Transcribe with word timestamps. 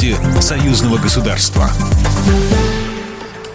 Новости 0.00 0.40
союзного 0.40 0.96
государства. 0.96 1.70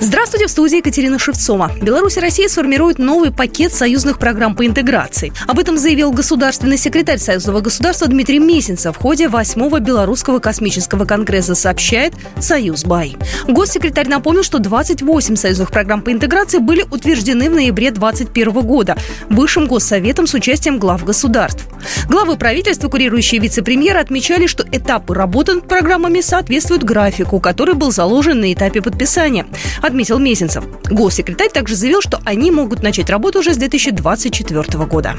Здравствуйте, 0.00 0.46
в 0.46 0.50
студии 0.50 0.78
Екатерина 0.78 1.18
Шевцова. 1.18 1.70
Беларусь 1.80 2.16
и 2.16 2.20
Россия 2.20 2.48
сформируют 2.48 2.98
новый 2.98 3.30
пакет 3.30 3.72
союзных 3.72 4.18
программ 4.18 4.54
по 4.54 4.66
интеграции. 4.66 5.32
Об 5.46 5.58
этом 5.58 5.78
заявил 5.78 6.10
государственный 6.10 6.76
секретарь 6.76 7.18
Союзного 7.18 7.60
государства 7.60 8.08
Дмитрий 8.08 8.40
Месенцев 8.40 8.96
в 8.96 9.00
ходе 9.00 9.26
8-го 9.26 9.78
Белорусского 9.78 10.40
космического 10.40 11.04
конгресса, 11.04 11.54
сообщает 11.54 12.14
Союз 12.40 12.84
Бай. 12.84 13.16
Госсекретарь 13.46 14.08
напомнил, 14.08 14.42
что 14.42 14.58
28 14.58 15.36
союзных 15.36 15.70
программ 15.70 16.02
по 16.02 16.12
интеграции 16.12 16.58
были 16.58 16.82
утверждены 16.90 17.48
в 17.48 17.54
ноябре 17.54 17.90
2021 17.90 18.62
года 18.62 18.96
Высшим 19.30 19.66
Госсоветом 19.66 20.26
с 20.26 20.34
участием 20.34 20.78
глав 20.78 21.04
государств. 21.04 21.64
Главы 22.08 22.36
правительства, 22.36 22.88
курирующие 22.88 23.40
вице-премьеры, 23.40 24.00
отмечали, 24.00 24.46
что 24.46 24.64
этапы 24.70 25.14
работы 25.14 25.54
над 25.54 25.68
программами 25.68 26.20
соответствуют 26.20 26.82
графику, 26.82 27.40
который 27.40 27.74
был 27.74 27.92
заложен 27.92 28.40
на 28.40 28.52
этапе 28.52 28.82
подписания 28.82 29.46
отметил 29.86 30.18
Месенцев. 30.18 30.64
Госсекретарь 30.90 31.50
также 31.50 31.76
заявил, 31.76 32.00
что 32.00 32.20
они 32.24 32.50
могут 32.50 32.82
начать 32.82 33.10
работу 33.10 33.40
уже 33.40 33.54
с 33.54 33.56
2024 33.56 34.84
года. 34.86 35.14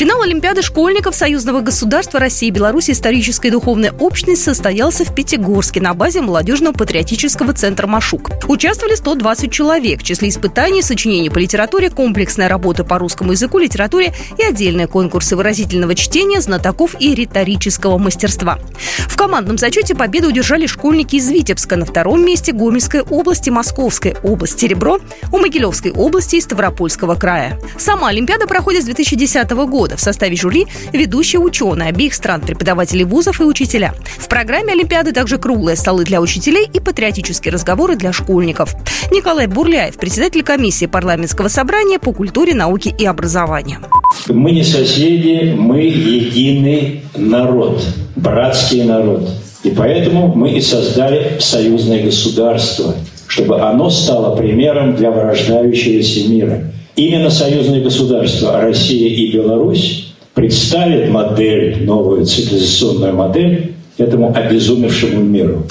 Финал 0.00 0.22
Олимпиады 0.22 0.62
школьников 0.62 1.14
Союзного 1.14 1.60
государства 1.60 2.18
России 2.18 2.48
и 2.48 2.50
Беларуси 2.50 2.92
историческая 2.92 3.48
и 3.48 3.50
духовная 3.50 3.92
общность 3.92 4.42
состоялся 4.42 5.04
в 5.04 5.14
Пятигорске 5.14 5.82
на 5.82 5.92
базе 5.92 6.22
молодежного 6.22 6.72
патриотического 6.72 7.52
центра 7.52 7.86
«Машук». 7.86 8.30
Участвовали 8.48 8.94
120 8.94 9.52
человек. 9.52 10.00
В 10.00 10.02
числе 10.02 10.30
испытаний, 10.30 10.80
сочинений 10.80 11.28
по 11.28 11.36
литературе, 11.36 11.90
комплексная 11.90 12.48
работа 12.48 12.82
по 12.82 12.98
русскому 12.98 13.32
языку, 13.32 13.58
литературе 13.58 14.14
и 14.38 14.42
отдельные 14.42 14.86
конкурсы 14.86 15.36
выразительного 15.36 15.94
чтения, 15.94 16.40
знатоков 16.40 16.96
и 16.98 17.14
риторического 17.14 17.98
мастерства. 17.98 18.58
В 19.06 19.18
командном 19.18 19.58
зачете 19.58 19.94
победу 19.94 20.28
удержали 20.28 20.64
школьники 20.64 21.16
из 21.16 21.28
Витебска. 21.28 21.76
На 21.76 21.84
втором 21.84 22.24
месте 22.24 22.52
Гомельской 22.52 23.02
области, 23.02 23.50
Московской 23.50 24.16
области, 24.22 24.60
Серебро, 24.62 24.98
у 25.30 25.36
Могилевской 25.36 25.92
области 25.92 26.36
и 26.36 26.40
Ставропольского 26.40 27.16
края. 27.16 27.60
Сама 27.76 28.08
Олимпиада 28.08 28.46
проходит 28.46 28.84
с 28.84 28.86
2010 28.86 29.50
года 29.50 29.89
года. 29.90 29.96
В 29.96 30.00
составе 30.00 30.36
жюри 30.36 30.66
ведущие 30.92 31.40
ученые 31.40 31.90
обеих 31.90 32.14
стран, 32.14 32.40
преподаватели 32.40 33.02
вузов 33.04 33.40
и 33.40 33.44
учителя. 33.44 33.94
В 34.18 34.28
программе 34.28 34.72
Олимпиады 34.72 35.12
также 35.12 35.38
круглые 35.38 35.76
столы 35.76 36.04
для 36.04 36.20
учителей 36.20 36.68
и 36.72 36.80
патриотические 36.80 37.52
разговоры 37.52 37.96
для 37.96 38.12
школьников. 38.12 38.74
Николай 39.10 39.46
Бурляев, 39.46 39.96
председатель 39.96 40.42
комиссии 40.42 40.86
парламентского 40.86 41.48
собрания 41.48 41.98
по 41.98 42.12
культуре, 42.12 42.54
науке 42.54 42.94
и 42.96 43.04
образованию. 43.04 43.80
Мы 44.28 44.52
не 44.52 44.64
соседи, 44.64 45.54
мы 45.56 45.80
единый 45.82 47.02
народ, 47.16 47.84
братский 48.16 48.84
народ. 48.84 49.28
И 49.62 49.70
поэтому 49.70 50.34
мы 50.34 50.52
и 50.52 50.60
создали 50.60 51.38
союзное 51.38 52.02
государство, 52.02 52.94
чтобы 53.26 53.60
оно 53.60 53.90
стало 53.90 54.36
примером 54.36 54.94
для 54.96 55.10
вырождающегося 55.10 56.28
мира– 56.28 56.64
Именно 56.96 57.30
союзные 57.30 57.82
государства 57.82 58.60
Россия 58.60 59.08
и 59.08 59.32
Беларусь 59.32 60.14
представят 60.34 61.08
модель, 61.08 61.84
новую 61.84 62.26
цивилизационную 62.26 63.14
модель 63.14 63.74
этому 63.96 64.34
обезумевшему 64.34 65.22
миру. 65.22 65.66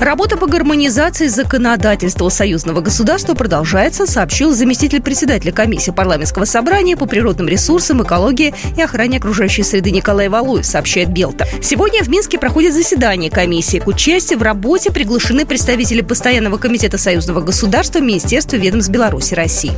Работа 0.00 0.36
по 0.36 0.46
гармонизации 0.46 1.26
законодательства 1.26 2.28
союзного 2.28 2.80
государства 2.80 3.34
продолжается, 3.34 4.06
сообщил 4.06 4.52
заместитель 4.52 5.02
председателя 5.02 5.50
комиссии 5.50 5.90
парламентского 5.90 6.44
собрания 6.44 6.96
по 6.96 7.06
природным 7.06 7.48
ресурсам, 7.48 8.02
экологии 8.04 8.54
и 8.76 8.80
охране 8.82 9.18
окружающей 9.18 9.64
среды 9.64 9.90
Николай 9.90 10.28
Валуев, 10.28 10.64
сообщает 10.64 11.08
Белта. 11.08 11.46
Сегодня 11.60 12.04
в 12.04 12.08
Минске 12.08 12.38
проходит 12.38 12.74
заседание 12.74 13.30
комиссии. 13.30 13.78
К 13.78 13.88
участию 13.88 14.38
в 14.38 14.42
работе 14.42 14.92
приглашены 14.92 15.44
представители 15.44 16.00
Постоянного 16.00 16.58
комитета 16.58 16.96
союзного 16.96 17.40
государства, 17.40 17.98
Министерства 17.98 18.56
ведомств 18.56 18.92
Беларуси 18.92 19.34
России. 19.34 19.72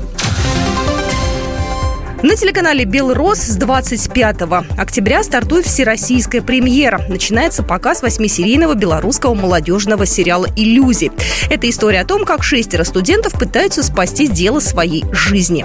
На 2.22 2.36
телеканале 2.36 2.84
«Белрос» 2.84 3.38
с 3.38 3.56
25 3.56 4.42
октября 4.76 5.22
стартует 5.22 5.64
всероссийская 5.64 6.42
премьера. 6.42 7.00
Начинается 7.08 7.62
показ 7.62 8.02
восьмисерийного 8.02 8.74
белорусского 8.74 9.32
молодежного 9.32 10.04
сериала 10.04 10.46
«Иллюзии». 10.54 11.12
Это 11.48 11.70
история 11.70 12.00
о 12.00 12.04
том, 12.04 12.26
как 12.26 12.42
шестеро 12.42 12.84
студентов 12.84 13.32
пытаются 13.32 13.82
спасти 13.82 14.28
дело 14.28 14.60
своей 14.60 15.04
жизни. 15.12 15.64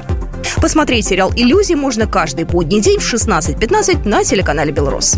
Посмотреть 0.61 1.07
сериал 1.07 1.33
«Иллюзии» 1.35 1.75
можно 1.75 2.07
каждый 2.07 2.45
будний 2.45 2.79
день 2.79 2.99
в 2.99 3.13
16.15 3.13 4.07
на 4.07 4.23
телеканале 4.23 4.72
«Белрос». 4.72 5.17